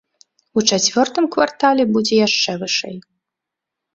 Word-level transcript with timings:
У 0.59 0.63
чацвёртым 0.69 1.27
квартале 1.35 1.83
будзе 1.97 2.15
яшчэ 2.27 2.51
вышэй. 2.61 2.95